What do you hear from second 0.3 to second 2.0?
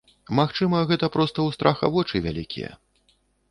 Магчыма, гэта проста ў страха